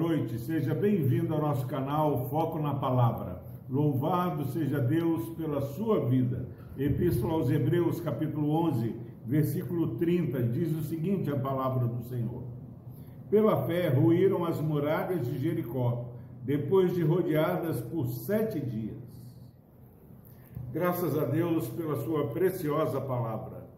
noite, 0.00 0.38
seja 0.38 0.74
bem-vindo 0.74 1.34
ao 1.34 1.42
nosso 1.42 1.66
canal 1.66 2.26
Foco 2.30 2.58
na 2.58 2.72
Palavra. 2.72 3.42
Louvado 3.68 4.46
seja 4.46 4.80
Deus 4.80 5.28
pela 5.36 5.60
sua 5.60 6.06
vida. 6.06 6.48
Epístola 6.78 7.34
aos 7.34 7.50
Hebreus, 7.50 8.00
capítulo 8.00 8.48
11, 8.68 8.96
versículo 9.26 9.96
30, 9.96 10.42
diz 10.44 10.74
o 10.74 10.80
seguinte: 10.80 11.30
a 11.30 11.38
palavra 11.38 11.86
do 11.86 12.02
Senhor. 12.04 12.44
Pela 13.28 13.66
fé 13.66 13.90
ruíram 13.90 14.46
as 14.46 14.58
muralhas 14.58 15.26
de 15.26 15.38
Jericó, 15.38 16.08
depois 16.42 16.94
de 16.94 17.02
rodeadas 17.02 17.82
por 17.82 18.06
sete 18.06 18.58
dias. 18.58 18.96
Graças 20.72 21.18
a 21.18 21.26
Deus 21.26 21.68
pela 21.68 21.96
sua 21.96 22.28
preciosa 22.28 23.02
palavra. 23.02 23.68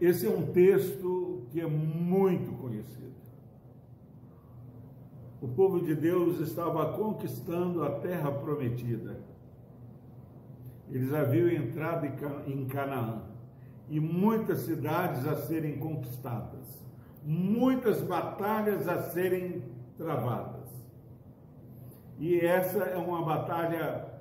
Esse 0.00 0.28
é 0.28 0.30
um 0.30 0.46
texto 0.52 1.42
que 1.50 1.60
é 1.60 1.66
muito 1.66 2.52
conhecido. 2.52 3.11
O 5.42 5.48
povo 5.48 5.80
de 5.80 5.92
Deus 5.96 6.38
estava 6.38 6.92
conquistando 6.92 7.82
a 7.82 7.98
terra 7.98 8.30
prometida. 8.30 9.18
Eles 10.88 11.12
haviam 11.12 11.48
entrado 11.48 12.06
em 12.46 12.64
Canaã 12.66 13.22
e 13.88 13.98
muitas 13.98 14.60
cidades 14.60 15.26
a 15.26 15.34
serem 15.34 15.80
conquistadas, 15.80 16.86
muitas 17.24 18.00
batalhas 18.02 18.86
a 18.86 19.02
serem 19.02 19.64
travadas. 19.98 20.70
E 22.20 22.38
essa 22.38 22.84
é 22.84 22.96
uma 22.96 23.24
batalha 23.24 24.12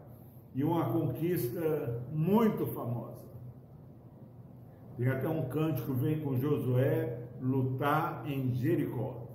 e 0.56 0.64
uma 0.64 0.86
conquista 0.92 2.02
muito 2.12 2.66
famosa. 2.66 3.30
Tem 4.98 5.08
até 5.08 5.30
um 5.30 5.48
cântico 5.50 5.94
que 5.94 6.00
vem 6.00 6.20
com 6.20 6.36
Josué 6.40 7.28
lutar 7.40 8.24
em 8.26 8.56
Jericó. 8.56 9.31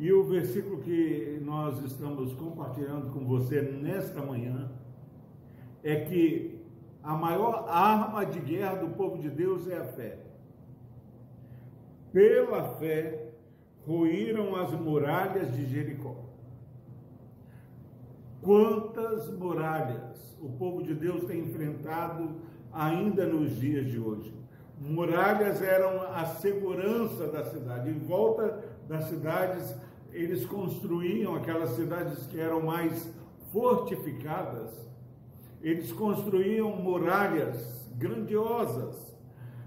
E 0.00 0.10
o 0.14 0.24
versículo 0.24 0.78
que 0.78 1.38
nós 1.44 1.78
estamos 1.84 2.32
compartilhando 2.32 3.12
com 3.12 3.22
você 3.26 3.60
nesta 3.60 4.22
manhã 4.22 4.72
é 5.84 5.94
que 6.06 6.58
a 7.02 7.14
maior 7.14 7.66
arma 7.68 8.24
de 8.24 8.40
guerra 8.40 8.76
do 8.76 8.96
povo 8.96 9.18
de 9.18 9.28
Deus 9.28 9.68
é 9.68 9.76
a 9.76 9.84
fé. 9.84 10.18
Pela 12.14 12.76
fé, 12.76 13.34
ruíram 13.86 14.56
as 14.56 14.72
muralhas 14.72 15.54
de 15.54 15.66
Jericó. 15.66 16.16
Quantas 18.40 19.28
muralhas 19.28 20.34
o 20.40 20.48
povo 20.48 20.82
de 20.82 20.94
Deus 20.94 21.24
tem 21.24 21.40
enfrentado 21.40 22.36
ainda 22.72 23.26
nos 23.26 23.54
dias 23.60 23.84
de 23.84 23.98
hoje? 23.98 24.39
Muralhas 24.80 25.60
eram 25.60 26.00
a 26.14 26.24
segurança 26.24 27.26
da 27.26 27.44
cidade. 27.44 27.90
Em 27.90 27.98
volta 27.98 28.64
das 28.88 29.04
cidades, 29.04 29.74
eles 30.10 30.46
construíam 30.46 31.34
aquelas 31.36 31.76
cidades 31.76 32.26
que 32.26 32.40
eram 32.40 32.62
mais 32.62 33.12
fortificadas. 33.52 34.70
Eles 35.60 35.92
construíam 35.92 36.70
muralhas 36.70 37.86
grandiosas, 37.96 38.96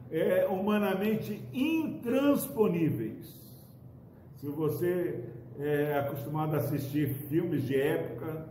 é, 0.10 0.48
humanamente 0.48 1.48
intransponíveis. 1.54 3.40
Se 4.38 4.48
você 4.50 5.26
é 5.60 6.00
acostumado 6.00 6.56
a 6.56 6.58
assistir 6.58 7.14
filmes 7.30 7.68
de 7.68 7.80
época, 7.80 8.48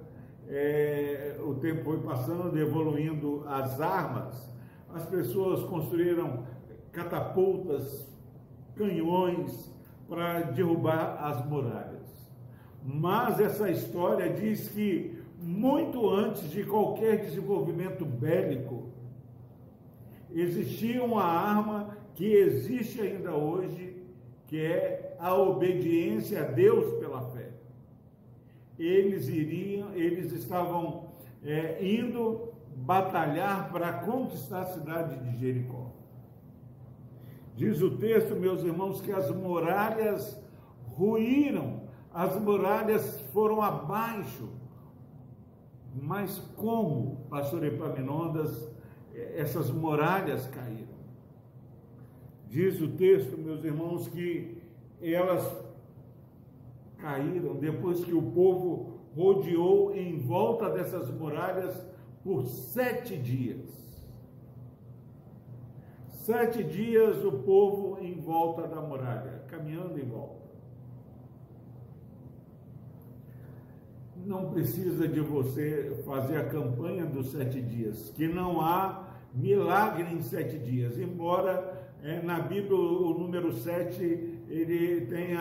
é, 0.48 1.36
o 1.40 1.54
tempo 1.54 1.82
foi 1.82 1.98
passando, 1.98 2.56
evoluindo 2.56 3.42
as 3.48 3.80
armas, 3.80 4.51
as 4.94 5.04
pessoas 5.06 5.62
construíram 5.64 6.44
catapultas, 6.92 8.06
canhões 8.76 9.72
para 10.08 10.42
derrubar 10.42 11.24
as 11.24 11.44
muralhas. 11.46 12.30
Mas 12.84 13.40
essa 13.40 13.70
história 13.70 14.32
diz 14.32 14.68
que 14.68 15.18
muito 15.40 16.08
antes 16.08 16.50
de 16.50 16.64
qualquer 16.64 17.20
desenvolvimento 17.20 18.04
bélico, 18.04 18.90
existia 20.30 21.02
uma 21.02 21.24
arma 21.24 21.96
que 22.14 22.32
existe 22.32 23.00
ainda 23.00 23.34
hoje, 23.34 23.96
que 24.46 24.60
é 24.60 25.16
a 25.18 25.34
obediência 25.34 26.42
a 26.42 26.46
Deus 26.46 26.98
pela 27.00 27.22
fé 27.30 27.52
eles 28.78 29.28
iriam, 29.28 29.94
eles 29.94 30.32
estavam 30.32 31.12
é, 31.44 31.78
indo 31.84 32.51
batalhar 32.76 33.70
para 33.70 33.92
conquistar 33.92 34.62
a 34.62 34.66
cidade 34.66 35.16
de 35.18 35.38
Jericó. 35.38 35.90
Diz 37.54 37.80
o 37.82 37.96
texto, 37.98 38.34
meus 38.34 38.62
irmãos, 38.62 39.00
que 39.00 39.12
as 39.12 39.30
muralhas 39.30 40.40
ruíram, 40.96 41.82
as 42.12 42.40
muralhas 42.40 43.20
foram 43.32 43.60
abaixo. 43.60 44.48
Mas 45.94 46.38
como, 46.56 47.26
pastor 47.28 47.64
Epaminondas, 47.64 48.70
essas 49.14 49.70
muralhas 49.70 50.46
caíram? 50.46 50.92
Diz 52.48 52.80
o 52.80 52.88
texto, 52.88 53.36
meus 53.36 53.62
irmãos, 53.64 54.08
que 54.08 54.62
elas 55.00 55.44
caíram 56.98 57.56
depois 57.56 58.04
que 58.04 58.14
o 58.14 58.22
povo 58.22 59.00
rodeou 59.14 59.94
em 59.94 60.18
volta 60.18 60.70
dessas 60.70 61.10
muralhas 61.10 61.91
por 62.22 62.46
sete 62.46 63.16
dias. 63.16 63.82
Sete 66.08 66.62
dias 66.62 67.24
o 67.24 67.32
povo 67.32 67.98
em 68.00 68.14
volta 68.20 68.62
da 68.68 68.80
muralha, 68.80 69.42
caminhando 69.48 69.98
em 69.98 70.04
volta. 70.04 70.42
Não 74.24 74.50
precisa 74.50 75.08
de 75.08 75.20
você 75.20 76.00
fazer 76.04 76.36
a 76.36 76.48
campanha 76.48 77.04
dos 77.04 77.32
sete 77.32 77.60
dias, 77.60 78.10
que 78.10 78.28
não 78.28 78.60
há 78.60 79.16
milagre 79.34 80.14
em 80.14 80.22
sete 80.22 80.58
dias, 80.58 80.96
embora 80.96 81.90
é, 82.04 82.22
na 82.22 82.38
Bíblia 82.38 82.76
o 82.76 83.18
número 83.18 83.52
sete 83.52 84.02
ele 84.48 85.06
tem 85.06 85.36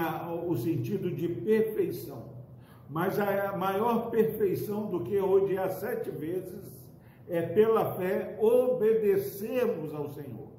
o 0.48 0.56
sentido 0.58 1.12
de 1.12 1.28
perfeição. 1.28 2.31
Mas 2.92 3.18
a 3.18 3.56
maior 3.56 4.12
perfeição 4.12 4.88
do 4.88 5.00
que 5.00 5.18
odiar 5.18 5.72
sete 5.72 6.12
vezes 6.12 6.90
é 7.30 7.42
pela 7.42 7.96
fé 7.96 8.38
obedecermos 8.38 9.96
ao 9.96 10.10
Senhor. 10.10 10.50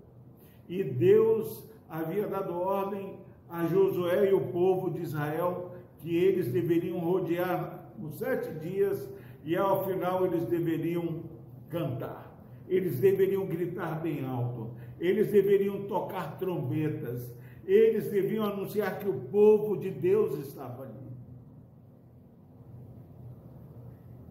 E 0.67 0.83
Deus 0.83 1.69
havia 1.87 2.27
dado 2.27 2.55
ordem 2.55 3.19
a 3.51 3.67
Josué 3.67 4.31
e 4.31 4.33
o 4.33 4.41
povo 4.47 4.91
de 4.91 5.03
Israel 5.03 5.73
que 5.99 6.17
eles 6.17 6.51
deveriam 6.51 6.99
rodear 7.01 7.93
os 8.03 8.15
sete 8.15 8.51
dias 8.61 9.07
e 9.45 9.55
ao 9.55 9.85
final 9.85 10.25
eles 10.25 10.47
deveriam 10.47 11.25
cantar. 11.69 12.35
Eles 12.67 12.99
deveriam 12.99 13.45
gritar 13.45 14.01
bem 14.01 14.25
alto, 14.25 14.71
eles 14.99 15.31
deveriam 15.31 15.83
tocar 15.83 16.39
trombetas, 16.39 17.37
eles 17.67 18.11
deviam 18.11 18.47
anunciar 18.47 18.99
que 18.99 19.09
o 19.09 19.21
povo 19.31 19.77
de 19.77 19.91
Deus 19.91 20.39
estava 20.39 20.85
ali. 20.85 21.02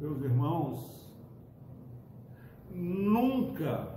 Meus 0.02 0.20
irmãos, 0.24 1.14
nunca 2.74 3.88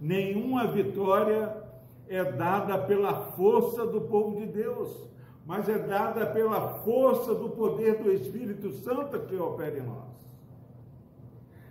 nenhuma 0.00 0.68
vitória 0.68 1.60
é 2.06 2.22
dada 2.22 2.78
pela 2.78 3.32
força 3.32 3.84
do 3.84 4.02
povo 4.02 4.38
de 4.38 4.46
Deus, 4.46 5.08
mas 5.44 5.68
é 5.68 5.76
dada 5.76 6.24
pela 6.24 6.78
força 6.84 7.34
do 7.34 7.48
poder 7.48 8.00
do 8.00 8.12
Espírito 8.12 8.70
Santo 8.74 9.26
que 9.26 9.34
opera 9.34 9.76
em 9.76 9.82
nós. 9.82 10.38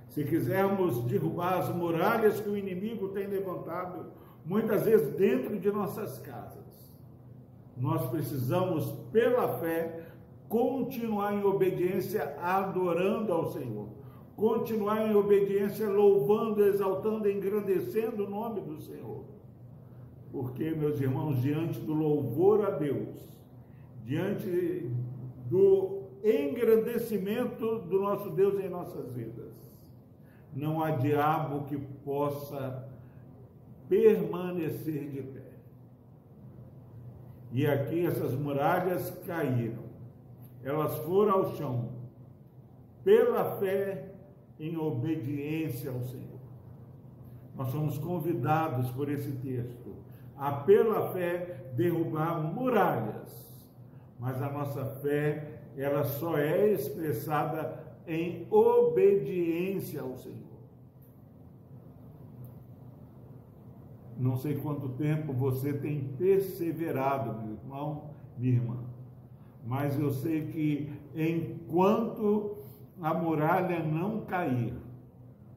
Se 0.09 0.25
quisermos 0.25 1.01
derrubar 1.05 1.59
as 1.59 1.69
muralhas 1.73 2.41
que 2.41 2.49
o 2.49 2.57
inimigo 2.57 3.09
tem 3.09 3.27
levantado, 3.27 4.07
muitas 4.45 4.83
vezes 4.83 5.15
dentro 5.15 5.57
de 5.57 5.71
nossas 5.71 6.19
casas, 6.19 6.63
nós 7.77 8.09
precisamos, 8.09 8.91
pela 9.13 9.57
fé, 9.59 10.12
continuar 10.53 11.33
em 11.33 11.43
obediência, 11.43 12.35
adorando 12.39 13.33
ao 13.33 13.51
Senhor. 13.51 13.87
Continuar 14.35 15.09
em 15.09 15.15
obediência, 15.15 15.89
louvando, 15.89 16.63
exaltando, 16.63 17.27
engrandecendo 17.27 18.25
o 18.25 18.29
nome 18.29 18.61
do 18.61 18.79
Senhor. 18.79 19.23
Porque, 20.31 20.69
meus 20.69 21.01
irmãos, 21.01 21.41
diante 21.41 21.79
do 21.79 21.95
louvor 21.95 22.63
a 22.67 22.69
Deus, 22.69 23.17
diante 24.03 24.91
do 25.49 26.03
engrandecimento 26.23 27.79
do 27.79 27.99
nosso 27.99 28.29
Deus 28.29 28.63
em 28.63 28.69
nossas 28.69 29.11
vidas, 29.11 29.55
não 30.55 30.83
há 30.83 30.91
diabo 30.91 31.65
que 31.65 31.79
possa 32.05 32.87
permanecer 33.89 35.09
de 35.09 35.23
pé. 35.23 35.53
E 37.51 37.65
aqui 37.65 38.05
essas 38.05 38.35
muralhas 38.35 39.09
caíram. 39.25 39.82
Elas 40.63 40.97
foram 40.99 41.33
ao 41.33 41.55
chão 41.55 41.89
pela 43.03 43.57
fé 43.57 44.13
em 44.59 44.77
obediência 44.77 45.91
ao 45.91 46.01
Senhor. 46.03 46.39
Nós 47.55 47.67
somos 47.69 47.97
convidados 47.97 48.89
por 48.91 49.09
esse 49.09 49.31
texto 49.33 49.93
a, 50.37 50.51
pela 50.51 51.11
fé, 51.13 51.71
derrubar 51.75 52.41
muralhas, 52.41 53.63
mas 54.19 54.41
a 54.41 54.49
nossa 54.49 54.85
fé, 55.01 55.61
ela 55.77 56.03
só 56.03 56.37
é 56.37 56.71
expressada 56.71 57.83
em 58.07 58.47
obediência 58.49 60.01
ao 60.01 60.17
Senhor. 60.17 60.53
Não 64.17 64.37
sei 64.37 64.55
quanto 64.57 64.89
tempo 64.89 65.33
você 65.33 65.73
tem 65.73 66.07
perseverado, 66.17 67.41
meu 67.41 67.53
irmão, 67.55 68.09
minha 68.37 68.53
irmã, 68.53 68.77
mas 69.65 69.97
eu 69.99 70.11
sei 70.11 70.47
que 70.47 70.89
enquanto 71.15 72.57
a 73.01 73.13
muralha 73.13 73.79
não 73.79 74.21
cair, 74.21 74.73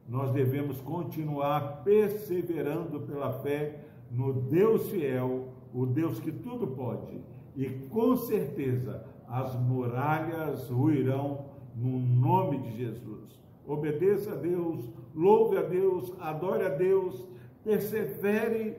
nós 0.07 0.31
devemos 0.31 0.79
continuar 0.81 1.83
perseverando 1.83 3.01
pela 3.01 3.33
fé 3.41 3.83
no 4.09 4.33
Deus 4.33 4.89
fiel, 4.89 5.49
o 5.73 5.85
Deus 5.85 6.19
que 6.19 6.31
tudo 6.31 6.67
pode, 6.67 7.19
e 7.55 7.67
com 7.89 8.15
certeza 8.15 9.05
as 9.27 9.53
muralhas 9.55 10.69
ruirão 10.69 11.45
no 11.75 11.99
nome 11.99 12.59
de 12.59 12.77
Jesus. 12.77 13.37
Obedeça 13.67 14.31
a 14.31 14.35
Deus, 14.35 14.89
louve 15.13 15.57
a 15.57 15.61
Deus, 15.61 16.13
adore 16.21 16.63
a 16.63 16.69
Deus 16.69 17.27
persevere 17.67 18.77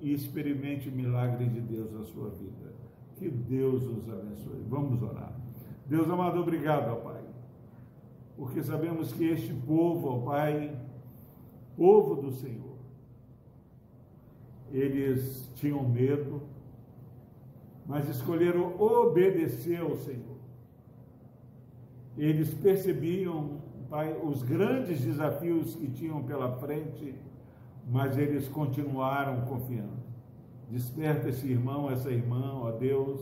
e 0.00 0.12
experimente 0.12 0.88
o 0.88 0.92
milagre 0.92 1.48
de 1.48 1.60
Deus 1.60 1.92
na 1.92 2.02
sua 2.02 2.30
vida. 2.30 2.74
Que 3.24 3.30
Deus 3.30 3.82
os 3.84 4.06
abençoe. 4.06 4.62
Vamos 4.68 5.02
orar. 5.02 5.32
Deus 5.86 6.10
amado, 6.10 6.38
obrigado, 6.38 6.92
ó 6.92 6.96
Pai, 6.96 7.22
porque 8.36 8.62
sabemos 8.62 9.14
que 9.14 9.24
este 9.24 9.54
povo, 9.54 10.08
ó 10.08 10.18
Pai, 10.18 10.76
povo 11.74 12.16
do 12.20 12.30
Senhor, 12.32 12.76
eles 14.70 15.50
tinham 15.54 15.88
medo, 15.88 16.42
mas 17.86 18.10
escolheram 18.10 18.78
obedecer 18.78 19.80
ao 19.80 19.96
Senhor. 19.96 20.36
Eles 22.18 22.52
percebiam, 22.52 23.62
Pai, 23.88 24.14
os 24.22 24.42
grandes 24.42 25.00
desafios 25.00 25.74
que 25.76 25.88
tinham 25.88 26.22
pela 26.24 26.58
frente 26.58 27.14
mas 27.86 28.16
eles 28.16 28.48
continuaram 28.48 29.42
confiando. 29.42 30.03
Desperta 30.70 31.28
esse 31.28 31.46
irmão, 31.46 31.90
essa 31.90 32.10
irmã, 32.10 32.52
ó 32.54 32.70
Deus, 32.72 33.20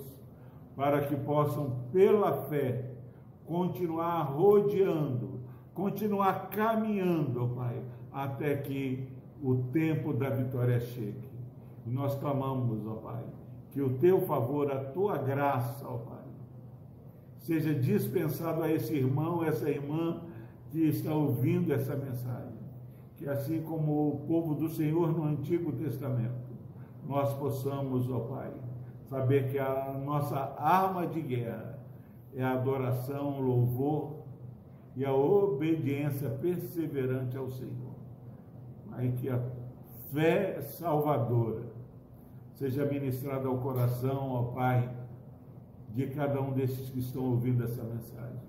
para 0.76 1.02
que 1.02 1.16
possam, 1.16 1.76
pela 1.92 2.32
fé, 2.48 2.90
continuar 3.46 4.22
rodeando, 4.22 5.40
continuar 5.74 6.48
caminhando, 6.48 7.44
ó 7.44 7.48
Pai, 7.48 7.82
até 8.12 8.56
que 8.56 9.08
o 9.42 9.56
tempo 9.72 10.12
da 10.12 10.30
vitória 10.30 10.80
chegue. 10.80 11.30
E 11.86 11.90
nós 11.90 12.14
clamamos, 12.14 12.86
ó 12.86 12.94
Pai, 12.94 13.24
que 13.70 13.82
o 13.82 13.98
teu 13.98 14.20
favor, 14.22 14.70
a 14.70 14.78
tua 14.78 15.18
graça, 15.18 15.86
ó 15.86 15.98
Pai, 15.98 16.24
seja 17.38 17.74
dispensado 17.74 18.62
a 18.62 18.70
esse 18.70 18.94
irmão, 18.94 19.44
essa 19.44 19.68
irmã 19.68 20.22
que 20.70 20.80
está 20.88 21.12
ouvindo 21.12 21.72
essa 21.72 21.94
mensagem 21.96 22.62
que 23.22 23.28
assim 23.28 23.62
como 23.62 24.08
o 24.08 24.18
povo 24.26 24.52
do 24.52 24.68
Senhor 24.68 25.16
no 25.16 25.22
Antigo 25.22 25.70
Testamento, 25.70 26.51
nós 27.06 27.34
possamos, 27.34 28.10
ó 28.10 28.20
Pai, 28.20 28.52
saber 29.08 29.50
que 29.50 29.58
a 29.58 29.92
nossa 30.04 30.54
arma 30.58 31.06
de 31.06 31.20
guerra 31.20 31.78
é 32.34 32.42
a 32.42 32.52
adoração, 32.52 33.38
o 33.38 33.42
louvor 33.42 34.22
e 34.96 35.04
a 35.04 35.12
obediência 35.12 36.30
perseverante 36.30 37.36
ao 37.36 37.50
Senhor. 37.50 37.92
Aí 38.92 39.12
que 39.12 39.28
a 39.28 39.40
fé 40.12 40.60
salvadora 40.60 41.64
seja 42.54 42.84
ministrada 42.84 43.48
ao 43.48 43.58
coração, 43.58 44.30
ó 44.30 44.42
Pai, 44.54 44.88
de 45.88 46.06
cada 46.08 46.40
um 46.40 46.52
desses 46.52 46.90
que 46.90 47.00
estão 47.00 47.24
ouvindo 47.24 47.64
essa 47.64 47.82
mensagem. 47.82 48.40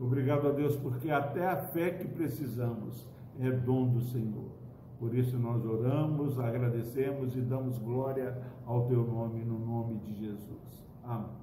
Obrigado 0.00 0.48
a 0.48 0.52
Deus, 0.52 0.76
porque 0.76 1.10
até 1.10 1.46
a 1.46 1.56
fé 1.56 1.90
que 1.90 2.06
precisamos 2.06 3.06
é 3.40 3.50
dom 3.50 3.88
do 3.88 4.00
Senhor. 4.00 4.50
Por 4.98 5.14
isso 5.14 5.38
nós 5.38 5.64
oramos, 5.64 6.38
agradecemos 6.38 7.36
e 7.36 7.40
damos 7.40 7.78
glória 7.78 8.36
ao 8.66 8.86
teu 8.86 9.06
nome, 9.06 9.44
no 9.44 9.58
nome 9.58 9.98
de 9.98 10.12
Jesus. 10.14 10.84
Amém. 11.04 11.38